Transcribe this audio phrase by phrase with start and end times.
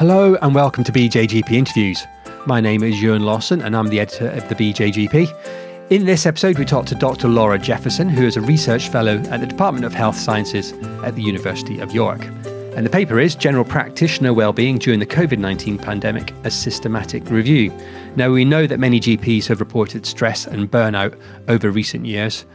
[0.00, 2.06] Hello and welcome to BJGP Interviews.
[2.46, 5.90] My name is Euan Lawson and I'm the editor of the BJGP.
[5.90, 7.28] In this episode, we talk to Dr.
[7.28, 10.72] Laura Jefferson, who is a research fellow at the Department of Health Sciences
[11.04, 12.24] at the University of York.
[12.74, 17.70] And the paper is General Practitioner Wellbeing During the COVID 19 Pandemic, a Systematic Review.
[18.16, 22.46] Now, we know that many GPs have reported stress and burnout over recent years.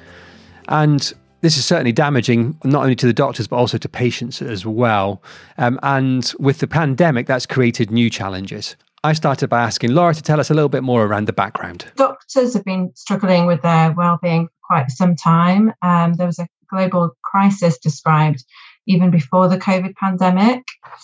[0.67, 1.13] And
[1.45, 5.21] this is certainly damaging not only to the doctors but also to patients as well.
[5.59, 8.75] Um, and with the pandemic, that's created new challenges.
[9.03, 11.85] I started by asking Laura to tell us a little bit more around the background.
[11.95, 15.71] Doctors have been struggling with their well-being for quite some time.
[15.83, 18.43] Um, there was a global crisis described
[18.87, 20.63] even before the COVID pandemic.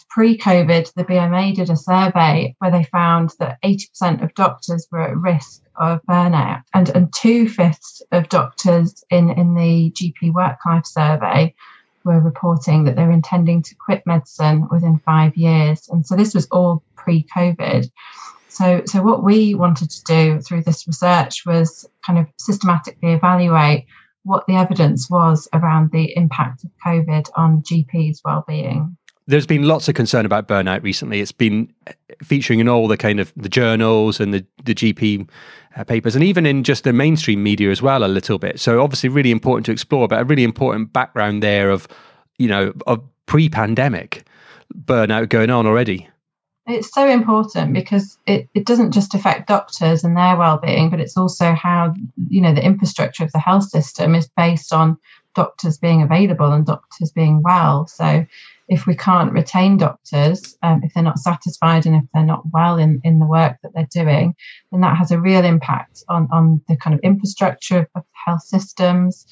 [0.09, 5.01] Pre COVID, the BMA did a survey where they found that 80% of doctors were
[5.01, 10.31] at risk of uh, burnout, and, and two fifths of doctors in, in the GP
[10.31, 11.55] work life survey
[12.03, 15.89] were reporting that they're intending to quit medicine within five years.
[15.89, 17.89] And so this was all pre COVID.
[18.47, 23.85] So, so what we wanted to do through this research was kind of systematically evaluate
[24.23, 28.97] what the evidence was around the impact of COVID on GPs' well-being.
[29.27, 31.21] There's been lots of concern about burnout recently.
[31.21, 31.71] It's been
[32.23, 35.29] featuring in all the kind of the journals and the, the GP
[35.75, 38.59] uh, papers, and even in just the mainstream media as well, a little bit.
[38.59, 41.87] So obviously, really important to explore, but a really important background there of
[42.37, 44.25] you know of pre-pandemic
[44.85, 46.07] burnout going on already.
[46.67, 51.17] It's so important because it, it doesn't just affect doctors and their well-being, but it's
[51.17, 51.93] also how
[52.29, 54.97] you know the infrastructure of the health system is based on
[55.33, 57.87] doctors being available and doctors being well.
[57.87, 58.25] So
[58.71, 62.77] if we can't retain doctors, um, if they're not satisfied and if they're not well
[62.77, 64.33] in, in the work that they're doing,
[64.71, 69.25] then that has a real impact on, on the kind of infrastructure of, health systems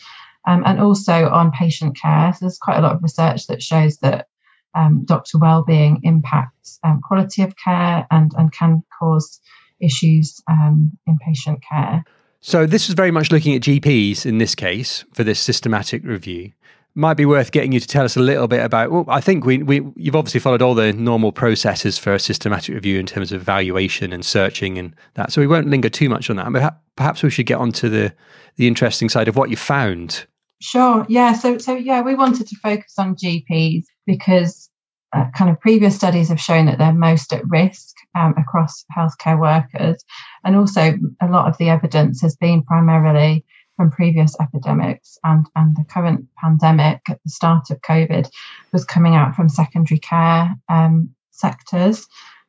[0.48, 2.34] um, and also on patient care.
[2.34, 4.28] So there's quite a lot of research that shows that
[4.76, 9.40] um, doctor well-being impacts um, quality of care and, and can cause
[9.80, 12.04] issues um, in patient care.
[12.42, 16.52] So this is very much looking at GPs in this case for this systematic review.
[16.96, 18.92] Might be worth getting you to tell us a little bit about.
[18.92, 22.74] Well, I think we, we you've obviously followed all the normal processes for a systematic
[22.76, 25.32] review in terms of evaluation and searching and that.
[25.32, 26.52] So we won't linger too much on that.
[26.52, 28.14] But perhaps we should get on to the
[28.58, 30.26] the interesting side of what you found
[30.62, 31.06] Sure.
[31.08, 31.34] Yeah.
[31.34, 34.70] So, so yeah, we wanted to focus on GPs because
[35.14, 39.40] uh, kind of previous studies have shown that they're most at risk um, across healthcare
[39.40, 40.04] workers,
[40.44, 43.46] and also a lot of the evidence has been primarily
[43.80, 48.30] from previous epidemics and and the current pandemic at the start of COVID
[48.74, 52.06] was coming out from secondary care um, sectors.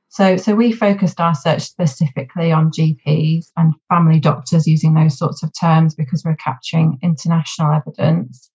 [0.09, 5.45] So, so we focused our search specifically on GPs and family doctors using those sorts
[5.45, 8.51] of terms because we're capturing international evidence.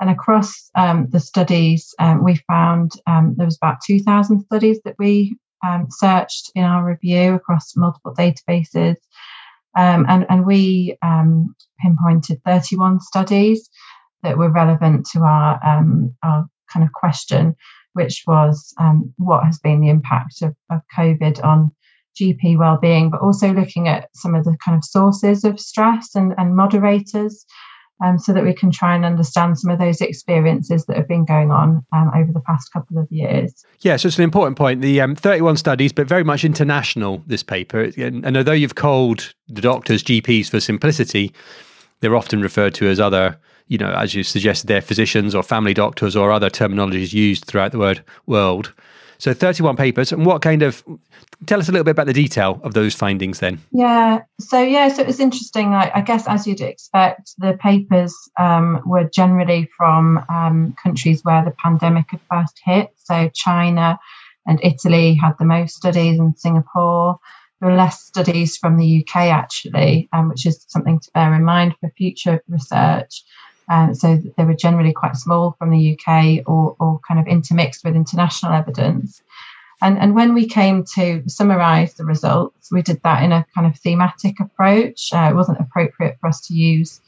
[0.00, 4.96] And across um, the studies, um, we found um, there was about 2,000 studies that
[4.98, 8.96] we um, searched in our review across multiple databases.
[9.76, 13.68] Um, and, and we um, pinpointed 31 studies
[14.22, 15.60] that were relevant to our,
[16.22, 17.54] our kind of question
[17.98, 21.72] which was um, what has been the impact of, of COVID on
[22.18, 26.32] GP well-being, but also looking at some of the kind of sources of stress and,
[26.38, 27.44] and moderators,
[28.04, 31.24] um, so that we can try and understand some of those experiences that have been
[31.24, 33.64] going on um, over the past couple of years.
[33.80, 34.80] Yeah, so it's an important point.
[34.80, 37.22] The um, 31 studies, but very much international.
[37.26, 41.32] This paper, and, and although you've called the doctors GPs for simplicity,
[42.00, 43.38] they're often referred to as other
[43.68, 47.70] you know, as you suggested, they're physicians or family doctors or other terminologies used throughout
[47.70, 48.72] the word world.
[49.18, 50.12] So 31 papers.
[50.12, 50.84] And what kind of,
[51.46, 53.60] tell us a little bit about the detail of those findings then.
[53.72, 54.22] Yeah.
[54.40, 55.74] So, yeah, so it was interesting.
[55.74, 61.44] I, I guess, as you'd expect, the papers um, were generally from um, countries where
[61.44, 62.90] the pandemic had first hit.
[62.96, 63.98] So, China
[64.46, 67.18] and Italy had the most studies, and Singapore.
[67.60, 71.44] There were less studies from the UK, actually, um, which is something to bear in
[71.44, 73.24] mind for future research.
[73.70, 77.84] Um, so they were generally quite small from the UK or, or kind of intermixed
[77.84, 79.22] with international evidence.
[79.80, 83.66] And, and when we came to summarize the results, we did that in a kind
[83.66, 85.12] of thematic approach.
[85.12, 87.00] Uh, it wasn't appropriate for us to use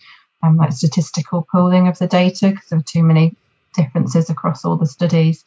[0.42, 3.34] um, like statistical pooling of the data because there were too many
[3.74, 5.44] differences across all the studies.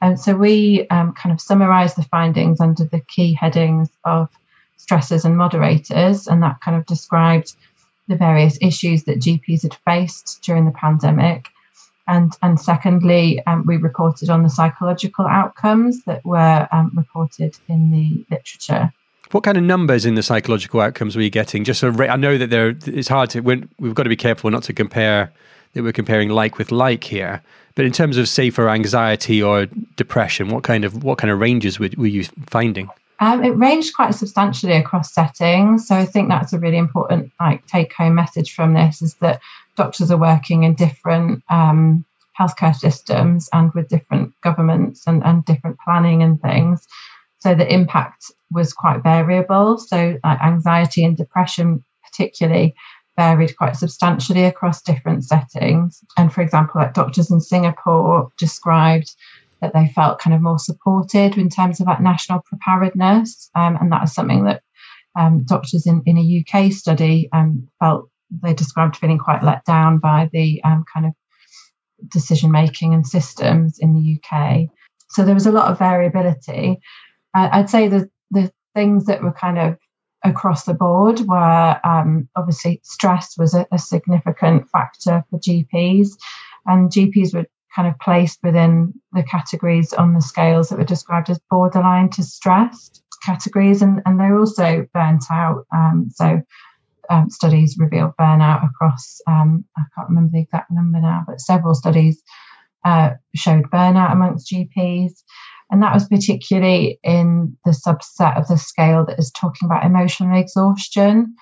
[0.00, 4.28] And so we um, kind of summarized the findings under the key headings of
[4.78, 7.54] stressors and moderators, and that kind of described
[8.08, 11.48] the various issues that GPs had faced during the pandemic.
[12.06, 17.90] And, and secondly, um, we reported on the psychological outcomes that were um, reported in
[17.90, 18.92] the literature.
[19.30, 21.64] What kind of numbers in the psychological outcomes were you getting?
[21.64, 23.40] Just so I know that there, it's hard to.
[23.40, 25.30] We've got to be careful not to compare
[25.74, 27.42] that we're comparing like with like here.
[27.74, 29.66] But in terms of, say, for anxiety or
[29.96, 32.88] depression, what kind of what kind of ranges were, were you finding?
[33.20, 35.88] Um, it ranged quite substantially across settings.
[35.88, 39.40] So I think that's a really important like take home message from this is that
[39.76, 42.04] doctors are working in different um,
[42.38, 46.86] healthcare systems and with different governments and, and different planning and things.
[47.40, 49.78] So the impact was quite variable.
[49.78, 52.74] So like anxiety and depression particularly
[53.16, 56.04] varied quite substantially across different settings.
[56.16, 59.14] And for example, like doctors in Singapore described
[59.60, 63.50] that they felt kind of more supported in terms of like national preparedness.
[63.54, 64.62] Um, and that is something that
[65.18, 69.98] um, doctors in, in a UK study um, felt they described feeling quite let down
[69.98, 71.12] by the um, kind of
[72.10, 74.68] decision making and systems in the UK.
[75.10, 76.80] So there was a lot of variability.
[77.34, 79.78] Uh, I'd say the the things that were kind of
[80.22, 86.10] across the board were um, obviously stress was a, a, significant factor for GPs,
[86.66, 91.30] and GPs were kind of placed within the categories on the scales that were described
[91.30, 95.66] as borderline to stressed categories, and, and they're also burnt out.
[95.74, 96.42] Um, so
[97.10, 101.74] um, studies revealed burnout across, um, I can't remember the exact number now, but several
[101.74, 102.22] studies
[102.84, 105.12] uh, showed burnout amongst GPs.
[105.70, 110.38] And that was particularly in the subset of the scale that is talking about emotional
[110.38, 111.34] exhaustion.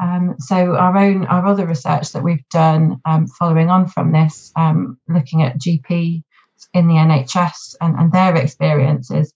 [0.00, 4.52] Um, so our own, our other research that we've done um, following on from this,
[4.56, 6.22] um, looking at GP
[6.72, 9.34] in the NHS and, and their experiences,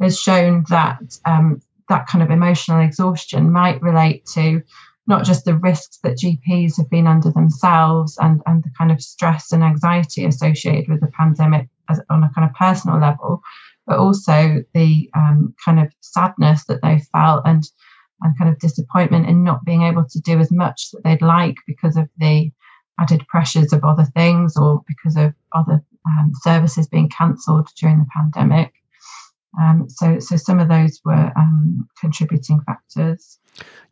[0.00, 4.62] has shown that um, that kind of emotional exhaustion might relate to
[5.06, 9.00] not just the risks that GPs have been under themselves and, and the kind of
[9.00, 13.40] stress and anxiety associated with the pandemic as, on a kind of personal level,
[13.86, 17.64] but also the um, kind of sadness that they felt and
[18.22, 21.56] and kind of disappointment in not being able to do as much that they'd like
[21.66, 22.50] because of the
[22.98, 28.06] added pressures of other things or because of other um, services being cancelled during the
[28.14, 28.72] pandemic.
[29.60, 33.38] Um, so, so some of those were um, contributing factors.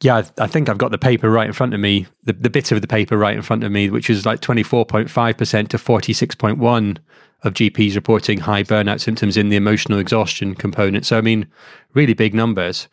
[0.03, 2.71] Yeah, I, think I've got the paper right in front of me, the, the bit
[2.71, 6.99] of the paper right in front of me, which is like 24.5% to 46.1
[7.43, 11.07] of GPs reporting high burnout symptoms in the emotional exhaustion component.
[11.07, 11.47] So, I mean,
[11.95, 12.89] really big numbers.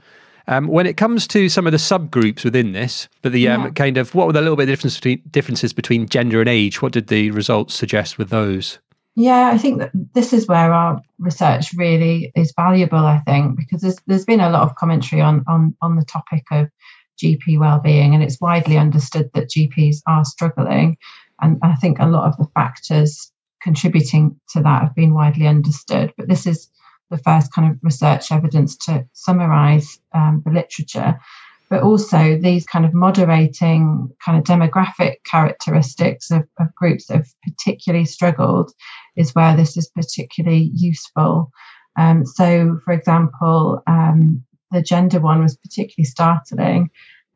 [0.47, 3.69] Um, when it comes to some of the subgroups within this, but the um, yeah.
[3.69, 6.81] kind of what were the little bit of difference between, differences between gender and age?
[6.81, 8.79] What did the results suggest with those?
[9.15, 12.99] Yeah, I think that this is where our research really is valuable.
[12.99, 16.43] I think because there's there's been a lot of commentary on on on the topic
[16.51, 16.69] of
[17.21, 20.97] GP well-being, and it's widely understood that GPs are struggling,
[21.41, 26.13] and I think a lot of the factors contributing to that have been widely understood.
[26.17, 26.69] But this is
[27.11, 31.19] the first kind of research evidence to summarise um, the literature
[31.71, 37.33] but also these kind of moderating kind of demographic characteristics of, of groups that have
[37.47, 38.73] particularly struggled
[39.15, 41.49] is where this is particularly useful.
[41.97, 46.89] Um, so, for example, um, the gender one was particularly startling.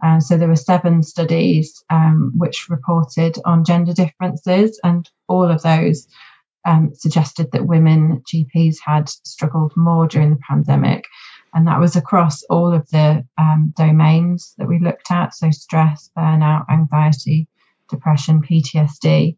[0.04, 5.62] Uh, so there were seven studies um, which reported on gender differences, and all of
[5.62, 6.10] those
[6.66, 11.06] um, suggested that women GPs had struggled more during the pandemic.
[11.54, 15.34] And that was across all of the um, domains that we looked at.
[15.34, 17.48] So, stress, burnout, anxiety,
[17.90, 19.38] depression, PTSD.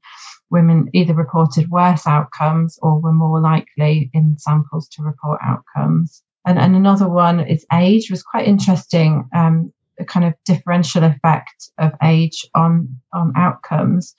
[0.50, 6.24] Women either reported worse outcomes or were more likely in samples to report outcomes.
[6.46, 9.30] And, and another one is age was quite interesting.
[9.36, 9.74] Um,
[10.06, 14.16] kind of differential effect of age on on outcomes.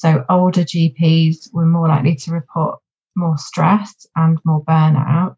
[0.00, 2.78] So older GPs were more likely to report
[3.16, 5.36] more stress and more burnout.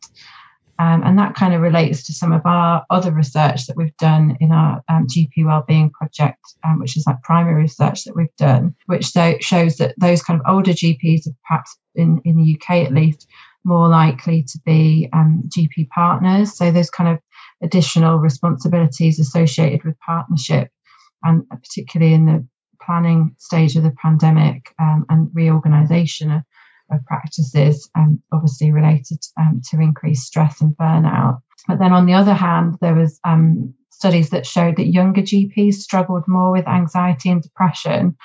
[0.78, 4.36] Um, and that kind of relates to some of our other research that we've done
[4.38, 8.76] in our um, GP wellbeing project, um, which is like primary research that we've done,
[8.86, 9.06] which
[9.40, 13.26] shows that those kind of older GPs are perhaps in, in the UK at least
[13.64, 16.56] more likely to be um, GP partners.
[16.56, 17.18] So there's kind of
[17.64, 20.68] additional responsibilities associated with partnership,
[21.24, 22.46] and particularly in the
[22.84, 26.30] planning stage of the pandemic um, and reorganisation
[26.90, 31.40] of practices, um, obviously related um, to increased stress and burnout.
[31.68, 35.74] But then on the other hand, there was um, studies that showed that younger GPs
[35.74, 38.16] struggled more with anxiety and depression.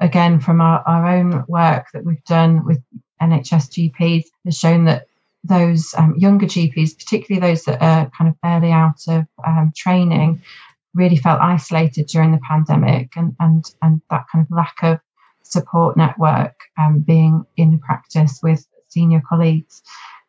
[0.00, 2.80] Again, from our, our own work that we've done with
[3.20, 5.06] NHS GPs, has shown that
[5.44, 10.42] those um, younger GPs, particularly those that are kind of barely out of um, training,
[10.94, 14.98] really felt isolated during the pandemic and, and, and that kind of lack of
[15.42, 19.82] support network, um, being in practice with senior colleagues,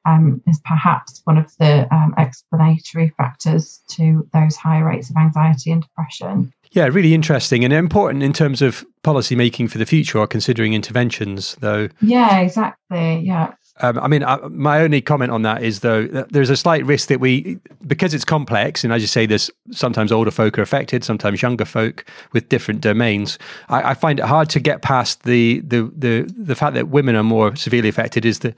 [0.06, 5.72] um, is perhaps one of the um, explanatory factors to those higher rates of anxiety
[5.72, 6.54] and depression.
[6.72, 10.74] Yeah, really interesting and important in terms of policy making for the future or considering
[10.74, 11.90] interventions, though.
[12.02, 13.20] Yeah, exactly.
[13.20, 13.54] Yeah.
[13.82, 17.08] Um, I mean, I, my only comment on that is though there's a slight risk
[17.08, 21.04] that we, because it's complex, and as you say, there's sometimes older folk are affected,
[21.04, 23.40] sometimes younger folk with different domains.
[23.70, 27.16] I, I find it hard to get past the the the the fact that women
[27.16, 28.26] are more severely affected.
[28.26, 28.54] Is the,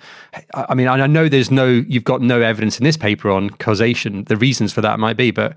[0.54, 4.26] I mean, I know there's no, you've got no evidence in this paper on causation.
[4.26, 5.56] The reasons for that might be, but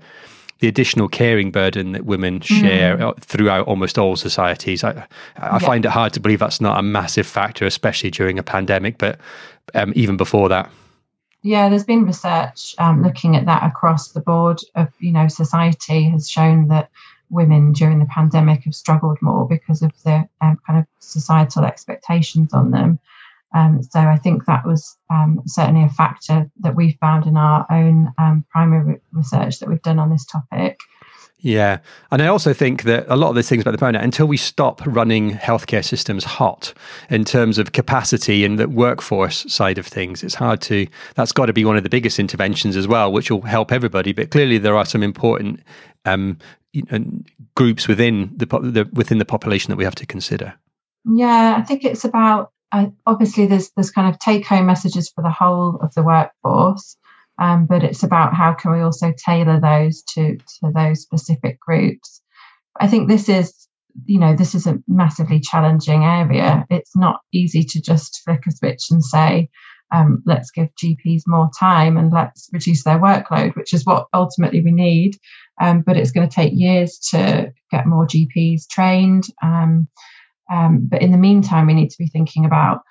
[0.59, 3.17] the additional caring burden that women share mm.
[3.19, 4.83] throughout almost all societies.
[4.83, 5.59] I, I yeah.
[5.59, 9.19] find it hard to believe that's not a massive factor, especially during a pandemic, but
[9.73, 10.69] um, even before that.
[11.41, 16.03] Yeah, there's been research um, looking at that across the board of, you know, society
[16.09, 16.89] has shown that
[17.29, 22.53] women during the pandemic have struggled more because of the um, kind of societal expectations
[22.53, 22.99] on them.
[23.53, 27.65] Um, so I think that was um, certainly a factor that we found in our
[27.71, 30.79] own um, primary research that we've done on this topic.
[31.41, 31.79] Yeah.
[32.11, 34.35] And I also think that a lot of these things about the burnout, until we
[34.35, 36.73] stop running healthcare systems hot
[37.09, 41.45] in terms of capacity and the workforce side of things, it's hard to, that's got
[41.45, 44.11] to be one of the biggest interventions as well, which will help everybody.
[44.11, 45.61] But clearly, there are some important
[46.03, 46.37] um,
[46.73, 47.05] you know,
[47.55, 50.53] groups within the, the, within the population that we have to consider.
[51.05, 55.21] Yeah, I think it's about uh, obviously there's there's kind of take home messages for
[55.21, 56.97] the whole of the workforce,
[57.39, 62.21] um, but it's about how can we also tailor those to to those specific groups.
[62.79, 63.67] I think this is
[64.05, 66.65] you know this is a massively challenging area.
[66.69, 69.49] It's not easy to just flick a switch and say.
[69.91, 74.61] Um, let's give GPs more time and let's reduce their workload, which is what ultimately
[74.61, 75.17] we need.
[75.59, 79.23] Um, but it's going to take years to get more GPs trained.
[80.51, 82.81] Um, but in the meantime, we need to be thinking about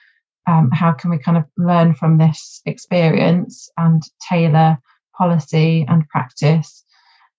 [0.47, 4.79] um, how can we kind of learn from this experience and tailor
[5.17, 6.85] policy and practice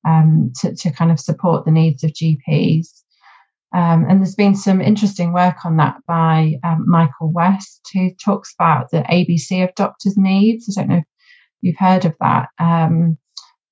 [0.07, 2.87] um, to, to, kind of support the needs of GPs.
[3.73, 8.53] Um, and there's been some interesting work on that by um, Michael West, who talks
[8.53, 10.77] about the ABC of doctors' needs.
[10.77, 11.03] I don't know if
[11.61, 12.49] you've heard of that.
[12.59, 13.17] Um,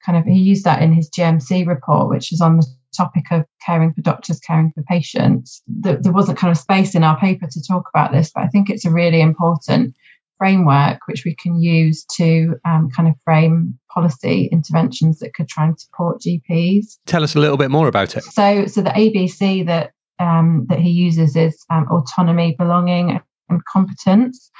[0.06, 3.46] kind of, he used that in his GMC report, which is on the topic of
[3.66, 5.62] caring for doctors, caring for patients.
[5.68, 8.48] There, there wasn't kind of space in our paper to talk about this, but I
[8.48, 9.96] think it's a really important
[10.38, 15.66] framework which we can use to um, kind of frame policy interventions that could try
[15.66, 16.98] and support GPs.
[17.06, 18.24] Tell us a little bit more about it.
[18.24, 24.51] So, so the ABC that um, that he uses is um, autonomy, belonging, and competence.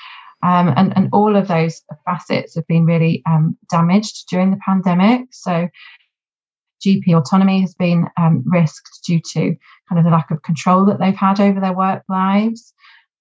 [0.44, 5.22] Um, and, and all of those facets have been really um, damaged during the pandemic.
[5.32, 5.68] So
[6.86, 9.56] GP autonomy has been um, risked due to
[9.90, 12.74] kind of the lack of control that they've had over their work lives.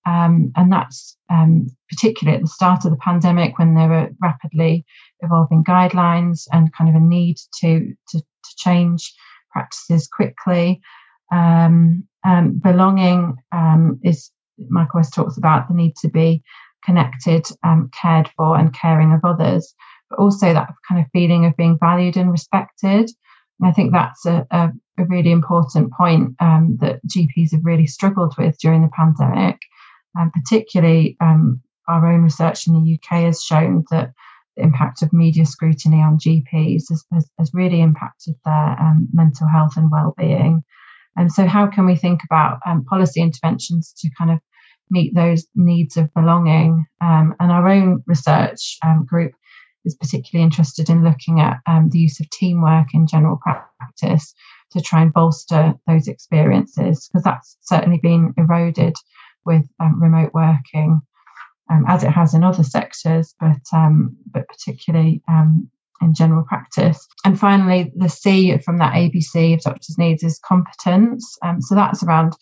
[0.06, 4.84] Um, and that's um, particularly at the start of the pandemic when there were rapidly
[5.20, 9.12] evolving guidelines and kind of a need to, to, to change
[9.50, 10.80] practices quickly.
[11.32, 16.42] Um, um, belonging um, is, Michael West talks about the need to be
[16.84, 17.46] connected,
[17.92, 19.74] cared for, and caring of others,
[20.08, 23.10] but also that kind of feeling of being valued and respected.
[23.60, 27.86] And I think that's a, a, a really important point um, that GPs have really
[27.86, 29.58] struggled with during the pandemic.
[30.14, 34.12] And particularly, um, our own research in the UK has shown that
[34.56, 39.46] the impact of media scrutiny on GPs has, has, has really impacted their um, mental
[39.48, 40.64] health and well-being.
[41.16, 44.38] And so, how can we think about um, policy interventions to kind of
[44.90, 46.86] meet those needs of belonging?
[47.00, 49.32] Um, and our own research um, group
[49.86, 53.38] is particularly interested in looking at um, the use of teamwork in general
[53.78, 54.34] practice
[54.72, 58.94] to try and bolster those experiences, because that's certainly been eroded
[59.44, 61.00] with um, remote working,
[61.70, 65.70] um, as it has in other sectors, but um, but particularly um,
[66.02, 67.06] in general practice.
[67.24, 71.38] And finally, the C from that ABC of doctors' needs is competence.
[71.42, 72.34] Um, so that's around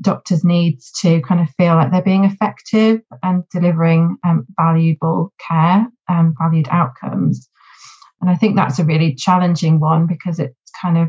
[0.00, 5.86] doctors' needs to kind of feel like they're being effective and delivering um, valuable care
[6.08, 7.48] and valued outcomes.
[8.20, 11.08] And I think that's a really challenging one because it's kind of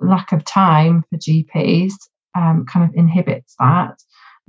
[0.00, 1.92] lack of time for GPs
[2.36, 3.96] um, kind of inhibits that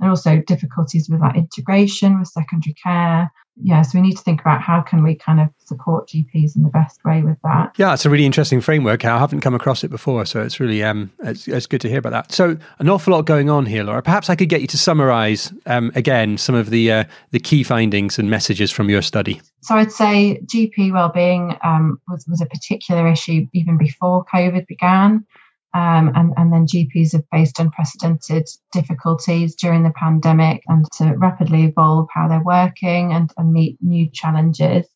[0.00, 3.30] and also difficulties with that integration with secondary care.
[3.60, 6.62] Yeah, so we need to think about how can we kind of support GPs in
[6.62, 7.74] the best way with that.
[7.76, 9.04] Yeah, it's a really interesting framework.
[9.04, 11.98] I haven't come across it before, so it's really um, it's, it's good to hear
[11.98, 12.32] about that.
[12.32, 14.00] So an awful lot going on here, Laura.
[14.00, 17.64] Perhaps I could get you to summarise um, again some of the uh, the key
[17.64, 19.40] findings and messages from your study.
[19.62, 25.26] So I'd say GP wellbeing um, was was a particular issue even before COVID began.
[25.74, 31.64] Um, and, and then GPs have faced unprecedented difficulties during the pandemic and to rapidly
[31.64, 34.86] evolve how they're working and, and meet new challenges.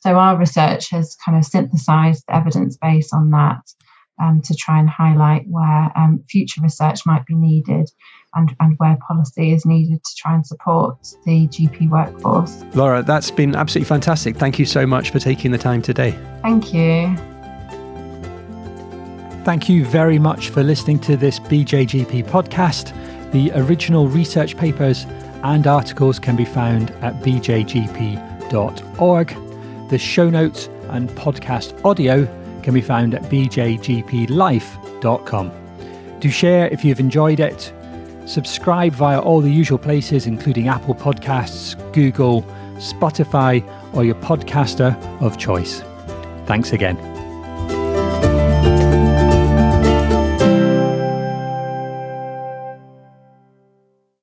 [0.00, 3.62] So our research has kind of synthesized the evidence base on that
[4.20, 7.90] um, to try and highlight where um, future research might be needed
[8.34, 12.64] and, and where policy is needed to try and support the GP workforce.
[12.74, 14.36] Laura, that's been absolutely fantastic.
[14.36, 16.18] Thank you so much for taking the time today.
[16.42, 17.31] Thank you.
[19.44, 22.92] Thank you very much for listening to this BJGP podcast.
[23.32, 25.04] The original research papers
[25.42, 29.36] and articles can be found at bjgp.org.
[29.90, 32.24] The show notes and podcast audio
[32.62, 35.52] can be found at bjgplife.com.
[36.20, 37.72] Do share if you've enjoyed it.
[38.26, 42.42] Subscribe via all the usual places, including Apple Podcasts, Google,
[42.76, 43.60] Spotify,
[43.92, 45.82] or your podcaster of choice.
[46.46, 47.11] Thanks again.